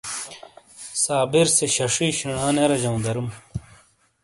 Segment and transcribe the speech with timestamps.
[1.03, 3.27] صابر سے ششی شینا نے رجوں درم۔